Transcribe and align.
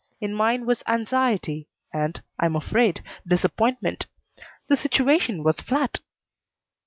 In 0.19 0.33
mine 0.33 0.65
was 0.65 0.81
anxiety 0.87 1.67
and, 1.93 2.23
I'm 2.39 2.55
afraid, 2.55 3.03
disappointment. 3.27 4.07
The 4.67 4.75
situation 4.75 5.43
was 5.43 5.59
flat. 5.59 5.99